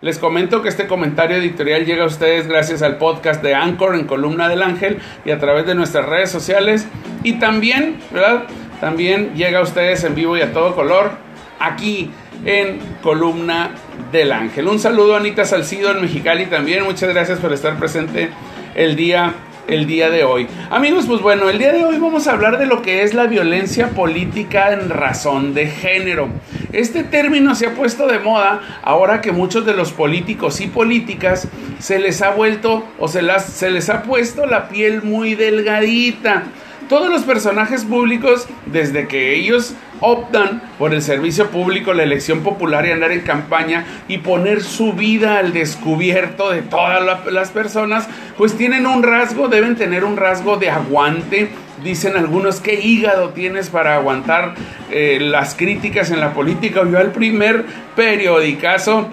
Les 0.00 0.20
comento 0.20 0.62
que 0.62 0.68
este 0.68 0.86
comentario 0.86 1.38
editorial 1.38 1.84
llega 1.84 2.04
a 2.04 2.06
ustedes 2.06 2.46
gracias 2.46 2.82
al 2.82 2.98
podcast 2.98 3.42
de 3.42 3.56
Anchor 3.56 3.96
en 3.96 4.06
Columna 4.06 4.48
del 4.48 4.62
Ángel 4.62 5.00
y 5.24 5.32
a 5.32 5.40
través 5.40 5.66
de 5.66 5.74
nuestras 5.74 6.06
redes 6.06 6.30
sociales. 6.30 6.86
Y 7.24 7.40
también, 7.40 7.96
¿verdad? 8.12 8.44
También 8.80 9.34
llega 9.34 9.58
a 9.58 9.62
ustedes 9.62 10.04
en 10.04 10.14
vivo 10.14 10.36
y 10.36 10.40
a 10.40 10.52
todo 10.52 10.76
color 10.76 11.10
aquí 11.58 12.12
en 12.44 12.78
Columna 13.02 13.72
del 14.12 14.30
Ángel. 14.30 14.68
Un 14.68 14.78
saludo 14.78 15.16
a 15.16 15.18
Anita 15.18 15.44
Salcido 15.44 15.90
en 15.90 16.02
Mexicali 16.02 16.46
también. 16.46 16.84
Muchas 16.84 17.08
gracias 17.08 17.40
por 17.40 17.52
estar 17.52 17.76
presente 17.76 18.30
el 18.76 18.94
día 18.94 19.34
el 19.68 19.86
día 19.86 20.10
de 20.10 20.24
hoy. 20.24 20.48
Amigos, 20.70 21.04
pues 21.06 21.20
bueno, 21.20 21.48
el 21.48 21.58
día 21.58 21.72
de 21.72 21.84
hoy 21.84 21.98
vamos 21.98 22.26
a 22.26 22.32
hablar 22.32 22.58
de 22.58 22.66
lo 22.66 22.82
que 22.82 23.02
es 23.02 23.14
la 23.14 23.26
violencia 23.26 23.90
política 23.90 24.72
en 24.72 24.88
razón 24.88 25.54
de 25.54 25.66
género. 25.66 26.28
Este 26.72 27.04
término 27.04 27.54
se 27.54 27.66
ha 27.66 27.74
puesto 27.74 28.06
de 28.06 28.18
moda 28.18 28.60
ahora 28.82 29.20
que 29.20 29.30
muchos 29.30 29.64
de 29.66 29.74
los 29.74 29.92
políticos 29.92 30.60
y 30.60 30.66
políticas 30.66 31.48
se 31.78 31.98
les 31.98 32.22
ha 32.22 32.30
vuelto 32.30 32.84
o 32.98 33.08
se, 33.08 33.22
las, 33.22 33.44
se 33.44 33.70
les 33.70 33.88
ha 33.90 34.02
puesto 34.02 34.46
la 34.46 34.68
piel 34.68 35.02
muy 35.02 35.34
delgadita. 35.34 36.44
Todos 36.88 37.10
los 37.10 37.24
personajes 37.24 37.84
públicos, 37.84 38.48
desde 38.64 39.06
que 39.08 39.34
ellos 39.34 39.74
optan 40.00 40.62
por 40.78 40.94
el 40.94 41.02
servicio 41.02 41.50
público, 41.50 41.92
la 41.92 42.02
elección 42.02 42.40
popular 42.40 42.86
y 42.86 42.92
andar 42.92 43.12
en 43.12 43.20
campaña 43.20 43.84
y 44.08 44.18
poner 44.18 44.62
su 44.62 44.94
vida 44.94 45.38
al 45.38 45.52
descubierto 45.52 46.50
de 46.50 46.62
todas 46.62 47.02
las 47.30 47.50
personas, 47.50 48.08
pues 48.38 48.56
tienen 48.56 48.86
un 48.86 49.02
rasgo, 49.02 49.48
deben 49.48 49.76
tener 49.76 50.02
un 50.02 50.16
rasgo 50.16 50.56
de 50.56 50.70
aguante. 50.70 51.50
Dicen 51.84 52.16
algunos, 52.16 52.60
¿qué 52.60 52.80
hígado 52.80 53.30
tienes 53.30 53.68
para 53.68 53.94
aguantar 53.96 54.54
eh, 54.90 55.18
las 55.20 55.54
críticas 55.54 56.10
en 56.10 56.20
la 56.20 56.32
política? 56.32 56.82
Yo 56.90 56.98
al 56.98 57.12
primer 57.12 57.66
periodicazo 57.96 59.08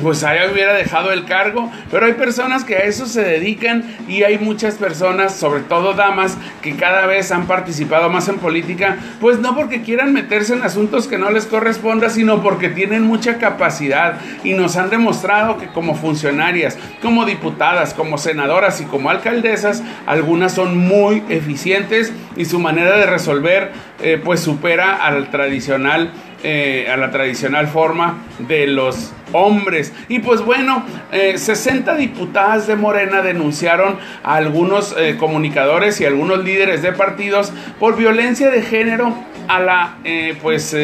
pues 0.00 0.24
ahí 0.24 0.38
hubiera 0.50 0.72
dejado 0.74 1.12
el 1.12 1.24
cargo, 1.24 1.70
pero 1.90 2.06
hay 2.06 2.14
personas 2.14 2.64
que 2.64 2.76
a 2.76 2.80
eso 2.80 3.06
se 3.06 3.22
dedican 3.22 3.84
y 4.08 4.22
hay 4.22 4.38
muchas 4.38 4.74
personas, 4.74 5.34
sobre 5.34 5.60
todo 5.62 5.94
damas, 5.94 6.36
que 6.62 6.76
cada 6.76 7.06
vez 7.06 7.30
han 7.32 7.46
participado 7.46 8.08
más 8.08 8.28
en 8.28 8.38
política, 8.38 8.96
pues 9.20 9.38
no 9.38 9.54
porque 9.54 9.82
quieran 9.82 10.12
meterse 10.12 10.54
en 10.54 10.62
asuntos 10.62 11.08
que 11.08 11.18
no 11.18 11.30
les 11.30 11.46
corresponda, 11.46 12.10
sino 12.10 12.42
porque 12.42 12.68
tienen 12.68 13.02
mucha 13.02 13.38
capacidad 13.38 14.20
y 14.44 14.54
nos 14.54 14.76
han 14.76 14.90
demostrado 14.90 15.58
que 15.58 15.68
como 15.68 15.94
funcionarias, 15.94 16.78
como 17.00 17.24
diputadas, 17.24 17.94
como 17.94 18.18
senadoras 18.18 18.80
y 18.80 18.84
como 18.84 19.10
alcaldesas, 19.10 19.82
algunas 20.06 20.54
son 20.54 20.78
muy 20.78 21.22
eficientes 21.28 22.12
y 22.36 22.44
su 22.44 22.58
manera 22.58 22.96
de 22.96 23.06
resolver 23.06 23.72
eh, 24.02 24.20
pues 24.22 24.40
supera 24.40 24.96
al 24.96 25.30
tradicional 25.30 26.12
eh, 26.44 26.88
a 26.92 26.96
la 26.96 27.10
tradicional 27.10 27.68
forma 27.68 28.24
de 28.40 28.66
los 28.66 29.12
hombres. 29.32 29.92
Y 30.08 30.18
pues 30.18 30.40
bueno, 30.40 30.84
60 31.10 31.94
eh, 31.94 31.98
diputadas 31.98 32.66
de 32.66 32.74
Morena 32.76 33.22
denunciaron 33.22 33.98
a 34.22 34.34
algunos 34.34 34.94
eh, 34.98 35.16
comunicadores 35.18 36.00
y 36.00 36.04
algunos 36.04 36.44
líderes 36.44 36.82
de 36.82 36.92
partidos 36.92 37.52
por 37.78 37.96
violencia 37.96 38.50
de 38.50 38.62
género 38.62 39.14
a 39.48 39.60
la 39.60 39.96
pues 40.40 40.76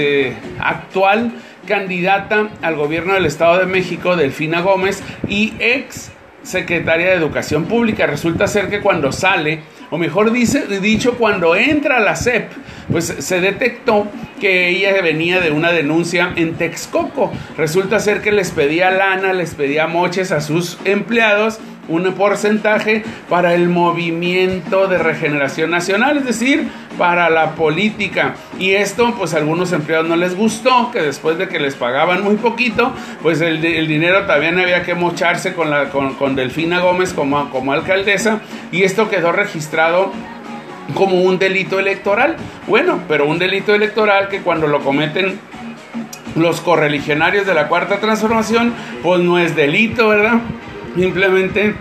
actual 0.61 1.33
candidata 1.67 2.49
al 2.63 2.77
gobierno 2.77 3.15
del 3.15 3.27
Estado 3.27 3.59
de 3.59 3.67
México, 3.67 4.17
Delfina 4.17 4.63
Gómez, 4.63 5.03
y 5.29 5.53
ex 5.59 6.11
secretaria 6.49 7.11
de 7.11 7.15
Educación 7.15 7.67
Pública. 7.67 8.07
Resulta 8.07 8.47
ser 8.47 8.71
que 8.71 8.81
cuando 8.81 9.13
sale 9.13 9.61
o 9.91 9.99
mejor 9.99 10.33
dice, 10.33 10.67
dicho, 10.81 11.17
cuando 11.17 11.57
entra 11.57 11.97
a 11.97 12.01
la 12.01 12.17
CEP, 12.17 12.51
pues 12.91 13.07
se 13.07 13.41
detectó 13.41 14.07
que 14.41 14.69
ella 14.69 15.01
venía 15.03 15.41
de 15.41 15.51
una 15.51 15.73
denuncia 15.73 16.33
en 16.37 16.55
Texcoco. 16.55 17.33
Resulta 17.57 17.99
ser 17.99 18.21
que 18.21 18.33
les 18.33 18.51
pedía 18.51 18.91
lana, 18.91 19.33
les 19.33 19.55
pedía 19.55 19.87
moches 19.87 20.33
a 20.33 20.41
sus 20.41 20.79
empleados 20.85 21.59
un 21.89 22.13
porcentaje 22.13 23.03
para 23.29 23.55
el 23.55 23.69
movimiento 23.69 24.87
de 24.87 24.99
regeneración 24.99 25.71
nacional, 25.71 26.19
es 26.19 26.25
decir, 26.27 26.69
para 26.99 27.31
la 27.31 27.53
política. 27.55 28.35
Y 28.59 28.73
esto, 28.73 29.15
pues 29.17 29.35
a 29.35 29.39
algunos 29.39 29.73
empleados 29.73 30.09
no 30.09 30.17
les 30.17 30.37
gustó, 30.37 30.91
que 30.91 31.01
después 31.01 31.39
de 31.39 31.49
que 31.49 31.59
les 31.59 31.75
pagaban 31.75 32.23
muy 32.23 32.37
poquito, 32.37 32.93
pues 33.23 33.41
el, 33.41 33.61
dinero 33.61 34.27
también 34.27 34.59
había 34.59 34.83
que 34.83 34.95
mocharse 34.95 35.55
con, 35.55 35.71
la, 35.71 35.89
con, 35.89 36.37
Delfina 36.37 36.81
Gómez 36.81 37.15
como, 37.15 37.51
como 37.51 37.73
alcaldesa, 37.73 38.41
y 38.71 38.83
esto 38.83 39.09
quedó 39.09 39.33
registrado 39.33 40.13
como 40.95 41.23
un 41.23 41.39
delito 41.39 41.79
electoral. 41.79 42.37
Bueno, 42.67 43.01
pero 43.09 43.27
un 43.27 43.39
delito 43.39 43.75
electoral 43.75 44.29
que 44.29 44.41
cuando 44.41 44.67
lo 44.67 44.81
cometen 44.81 45.39
los 46.37 46.61
correligionarios 46.61 47.47
de 47.47 47.55
la 47.55 47.69
cuarta 47.69 47.99
transformación, 47.99 48.73
pues 49.03 49.21
no 49.21 49.39
es 49.39 49.57
delito, 49.57 50.09
¿verdad? 50.09 50.41
Simplemente 50.97 51.75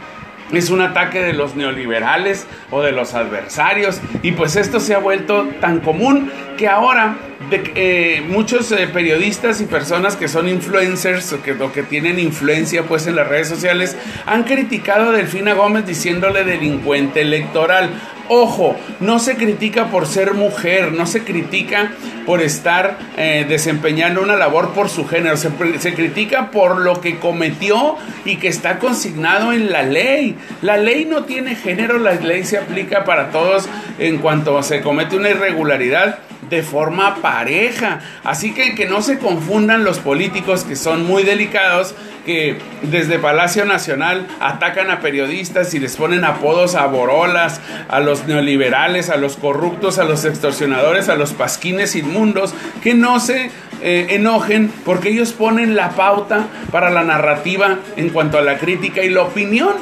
es 0.51 0.69
un 0.69 0.81
ataque 0.81 1.21
de 1.21 1.33
los 1.33 1.55
neoliberales 1.55 2.47
o 2.71 2.81
de 2.81 2.91
los 2.91 3.13
adversarios 3.13 3.99
y 4.23 4.31
pues 4.31 4.55
esto 4.55 4.79
se 4.79 4.95
ha 4.95 4.99
vuelto 4.99 5.47
tan 5.59 5.79
común 5.79 6.31
que 6.57 6.67
ahora 6.67 7.17
eh, 7.51 8.23
muchos 8.27 8.71
eh, 8.71 8.87
periodistas 8.87 9.61
y 9.61 9.65
personas 9.65 10.15
que 10.15 10.27
son 10.27 10.49
influencers 10.49 11.31
o 11.33 11.41
que, 11.41 11.51
o 11.51 11.71
que 11.71 11.83
tienen 11.83 12.19
influencia 12.19 12.83
pues 12.83 13.07
en 13.07 13.15
las 13.15 13.27
redes 13.27 13.47
sociales 13.47 13.95
han 14.25 14.43
criticado 14.43 15.09
a 15.09 15.11
Delfina 15.11 15.53
Gómez 15.53 15.85
diciéndole 15.85 16.43
delincuente 16.43 17.21
electoral. 17.21 17.89
Ojo, 18.29 18.75
no 18.99 19.19
se 19.19 19.35
critica 19.35 19.85
por 19.85 20.05
ser 20.05 20.33
mujer, 20.33 20.91
no 20.91 21.05
se 21.05 21.23
critica 21.23 21.91
por 22.25 22.41
estar 22.41 22.97
eh, 23.15 23.45
desempeñando 23.47 24.21
una 24.21 24.35
labor 24.35 24.73
por 24.73 24.89
su 24.89 25.07
género, 25.07 25.37
se, 25.37 25.49
se, 25.79 25.93
critica 25.93 26.51
por 26.51 26.79
lo 26.81 26.99
que 26.99 27.19
cometió 27.19 27.95
y 28.25 28.35
que 28.35 28.49
está 28.49 28.79
consignado 28.79 29.53
en 29.53 29.71
la 29.71 29.83
ley. 29.83 30.35
La 30.61 30.77
ley 30.77 31.05
no 31.05 31.23
tiene 31.23 31.55
género, 31.55 31.99
la 31.99 32.13
ley 32.15 32.43
se 32.43 32.57
aplica 32.57 33.05
para 33.05 33.31
todos 33.31 33.69
en 33.97 34.17
cuanto 34.17 34.61
se 34.61 34.81
comete 34.81 35.15
una 35.15 35.29
irregularidad 35.29 36.19
de 36.49 36.63
forma 36.63 37.15
pareja. 37.15 37.99
Así 38.23 38.53
que 38.53 38.75
que 38.75 38.85
no 38.85 39.01
se 39.01 39.19
confundan 39.19 39.83
los 39.83 39.99
políticos 39.99 40.63
que 40.63 40.75
son 40.75 41.05
muy 41.05 41.23
delicados, 41.23 41.95
que 42.25 42.57
desde 42.81 43.19
Palacio 43.19 43.65
Nacional 43.65 44.27
atacan 44.39 44.91
a 44.91 44.99
periodistas 44.99 45.73
y 45.73 45.79
les 45.79 45.95
ponen 45.95 46.25
apodos 46.25 46.75
a 46.75 46.85
borolas, 46.87 47.61
a 47.87 47.99
los 48.01 48.25
neoliberales, 48.25 49.09
a 49.09 49.17
los 49.17 49.37
corruptos, 49.37 49.97
a 49.97 50.03
los 50.03 50.25
extorsionadores, 50.25 51.07
a 51.07 51.15
los 51.15 51.33
pasquines 51.33 51.95
inmundos, 51.95 52.53
que 52.83 52.93
no 52.93 53.19
se 53.19 53.49
eh, 53.81 54.07
enojen 54.09 54.73
porque 54.85 55.09
ellos 55.09 55.33
ponen 55.33 55.75
la 55.75 55.91
pauta 55.91 56.47
para 56.71 56.89
la 56.89 57.03
narrativa 57.03 57.77
en 57.95 58.09
cuanto 58.09 58.37
a 58.37 58.41
la 58.41 58.57
crítica 58.57 59.03
y 59.03 59.09
la 59.09 59.21
opinión. 59.21 59.73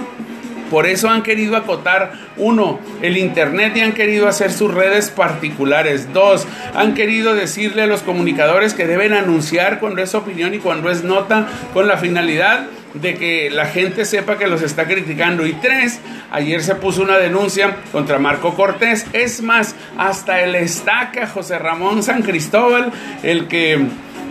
Por 0.75 0.87
eso 0.87 1.09
han 1.09 1.23
querido 1.23 1.55
acotar, 1.55 2.11
uno, 2.35 2.81
el 3.01 3.15
Internet 3.15 3.77
y 3.77 3.79
han 3.79 3.93
querido 3.93 4.27
hacer 4.27 4.51
sus 4.51 4.73
redes 4.73 5.09
particulares. 5.09 6.11
Dos, 6.11 6.45
han 6.73 6.93
querido 6.93 7.33
decirle 7.33 7.83
a 7.83 7.87
los 7.87 8.01
comunicadores 8.01 8.73
que 8.73 8.85
deben 8.85 9.13
anunciar 9.13 9.79
cuando 9.79 10.01
es 10.01 10.13
opinión 10.15 10.53
y 10.53 10.57
cuando 10.57 10.91
es 10.91 11.05
nota 11.05 11.47
con 11.73 11.87
la 11.87 11.95
finalidad 11.95 12.67
de 12.93 13.15
que 13.15 13.49
la 13.49 13.67
gente 13.67 14.03
sepa 14.03 14.37
que 14.37 14.47
los 14.47 14.61
está 14.61 14.85
criticando. 14.85 15.47
Y 15.47 15.53
tres, 15.53 16.01
ayer 16.29 16.61
se 16.61 16.75
puso 16.75 17.03
una 17.03 17.19
denuncia 17.19 17.77
contra 17.93 18.19
Marco 18.19 18.53
Cortés. 18.53 19.05
Es 19.13 19.41
más, 19.41 19.77
hasta 19.97 20.41
el 20.41 20.55
estaca 20.55 21.25
José 21.25 21.57
Ramón 21.57 22.03
San 22.03 22.21
Cristóbal, 22.21 22.91
el 23.23 23.47
que 23.47 23.79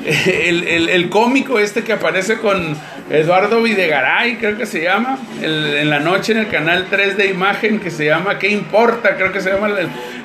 el, 0.27 1.09
cómico 1.09 1.59
este 1.59 1.83
que 1.83 1.95
aparece 1.95 2.39
con 2.39 2.77
Eduardo 3.11 3.63
Videgaray, 3.63 4.37
creo 4.37 4.57
que 4.57 4.65
se 4.65 4.83
llama, 4.83 5.19
en 5.43 5.91
la 5.91 6.01
noche 6.01 6.33
en 6.33 6.39
el 6.39 6.49
canal 6.49 6.87
3 6.89 7.19
de 7.19 7.27
imagen 7.27 7.79
que 7.79 7.91
se 7.91 8.07
llama 8.07 8.39
¿Qué 8.39 8.49
importa? 8.49 9.17
Creo 9.17 9.31
que 9.31 9.43
se 9.43 9.51
llama 9.53 9.69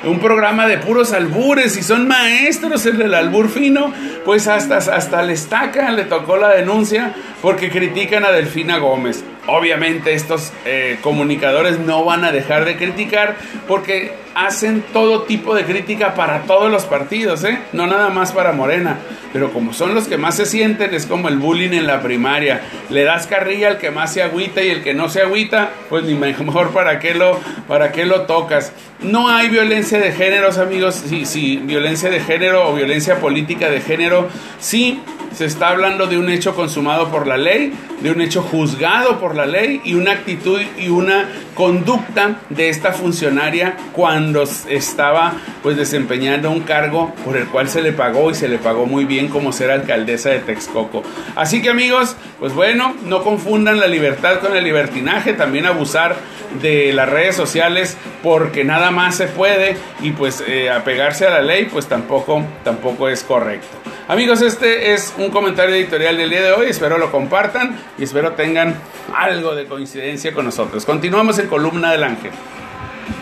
un 0.05 0.19
programa 0.19 0.65
de 0.65 0.77
puros 0.77 1.11
albures 1.11 1.75
y 1.75 1.83
son 1.83 2.07
maestros 2.07 2.85
el 2.85 2.97
del 2.97 3.13
albur 3.13 3.49
fino, 3.49 3.93
pues 4.23 4.47
hasta, 4.47 4.77
hasta 4.77 5.21
le 5.23 5.33
estaca, 5.33 5.91
le 5.91 6.05
tocó 6.05 6.37
la 6.37 6.49
denuncia 6.49 7.13
porque 7.41 7.69
critican 7.69 8.23
a 8.23 8.31
Delfina 8.31 8.77
Gómez. 8.77 9.25
Obviamente 9.47 10.13
estos 10.13 10.51
eh, 10.65 10.99
comunicadores 11.01 11.79
no 11.79 12.03
van 12.03 12.23
a 12.23 12.31
dejar 12.31 12.65
de 12.65 12.75
criticar 12.75 13.35
porque 13.67 14.13
hacen 14.35 14.83
todo 14.93 15.23
tipo 15.23 15.55
de 15.55 15.65
crítica 15.65 16.13
para 16.13 16.43
todos 16.43 16.71
los 16.71 16.85
partidos, 16.85 17.43
¿eh? 17.43 17.59
no 17.73 17.87
nada 17.87 18.09
más 18.09 18.31
para 18.31 18.51
Morena. 18.51 18.97
Pero 19.33 19.51
como 19.51 19.73
son 19.73 19.93
los 19.93 20.07
que 20.07 20.17
más 20.17 20.35
se 20.35 20.45
sienten, 20.45 20.93
es 20.93 21.05
como 21.05 21.27
el 21.27 21.37
bullying 21.37 21.71
en 21.71 21.85
la 21.85 22.01
primaria. 22.01 22.61
Le 22.89 23.03
das 23.03 23.27
carrilla 23.27 23.67
al 23.67 23.77
que 23.77 23.91
más 23.91 24.13
se 24.13 24.23
agüita 24.23 24.63
y 24.63 24.69
el 24.69 24.81
que 24.83 24.93
no 24.93 25.07
se 25.09 25.21
agüita, 25.21 25.71
pues 25.89 26.03
ni 26.03 26.15
mejor 26.15 26.69
para 26.73 26.99
qué 26.99 27.13
lo, 27.13 27.39
para 27.67 27.91
qué 27.91 28.05
lo 28.05 28.21
tocas. 28.21 28.71
No 29.01 29.29
hay 29.29 29.49
violencia 29.49 29.99
de 29.99 30.11
géneros, 30.11 30.57
amigos. 30.57 30.95
Sí, 31.07 31.25
sí, 31.25 31.57
violencia 31.63 32.09
de 32.09 32.19
género 32.19 32.69
o 32.69 32.75
violencia 32.75 33.19
política 33.19 33.69
de 33.69 33.81
género. 33.81 34.29
Sí, 34.59 34.99
se 35.33 35.45
está 35.45 35.69
hablando 35.69 36.07
de 36.07 36.17
un 36.17 36.29
hecho 36.29 36.55
consumado 36.55 37.09
por 37.09 37.27
la 37.27 37.37
ley, 37.37 37.73
de 38.01 38.11
un 38.11 38.21
hecho 38.21 38.41
juzgado 38.41 39.19
por 39.19 39.35
la 39.35 39.45
ley 39.45 39.81
y 39.83 39.93
una 39.93 40.11
actitud 40.11 40.59
y 40.77 40.89
una 40.89 41.29
conducta 41.55 42.39
de 42.49 42.69
esta 42.69 42.93
funcionaria 42.93 43.75
cuando 43.93 44.43
estaba 44.69 45.33
pues 45.61 45.77
desempeñando 45.77 46.49
un 46.51 46.61
cargo 46.61 47.13
por 47.25 47.37
el 47.37 47.47
cual 47.47 47.69
se 47.69 47.81
le 47.81 47.91
pagó 47.91 48.31
y 48.31 48.35
se 48.35 48.47
le 48.47 48.57
pagó 48.57 48.85
muy 48.85 49.05
bien 49.05 49.27
como 49.27 49.51
ser 49.51 49.71
alcaldesa 49.71 50.29
de 50.29 50.39
Texcoco. 50.39 51.03
Así 51.35 51.61
que 51.61 51.69
amigos, 51.69 52.15
pues 52.39 52.53
bueno, 52.53 52.95
no 53.05 53.23
confundan 53.23 53.79
la 53.79 53.87
libertad 53.87 54.39
con 54.39 54.55
el 54.55 54.63
libertinaje, 54.63 55.33
también 55.33 55.65
abusar 55.65 56.15
de 56.61 56.93
las 56.93 57.09
redes 57.09 57.35
sociales 57.35 57.97
porque 58.23 58.63
nada 58.63 58.91
más 58.91 59.15
se 59.15 59.27
puede 59.27 59.77
y 60.01 60.11
pues 60.11 60.43
eh, 60.47 60.69
apegarse 60.69 61.27
a 61.27 61.31
la 61.31 61.41
ley 61.41 61.65
pues 61.71 61.87
tampoco, 61.87 62.43
tampoco 62.63 63.09
es 63.09 63.23
correcto. 63.23 63.88
Amigos, 64.09 64.41
este 64.41 64.93
es 64.93 65.13
un 65.19 65.29
comentario 65.29 65.75
editorial 65.75 66.17
del 66.17 66.31
día 66.31 66.41
de 66.41 66.51
hoy. 66.51 66.65
Espero 66.65 66.97
lo 66.97 67.11
compartan 67.11 67.79
y 67.95 68.05
espero 68.05 68.31
tengan 68.31 68.73
algo 69.15 69.53
de 69.53 69.67
coincidencia 69.67 70.33
con 70.33 70.45
nosotros. 70.45 70.83
Continuamos 70.83 71.37
en 71.37 71.47
Columna 71.47 71.91
del 71.91 72.03
Ángel. 72.03 72.31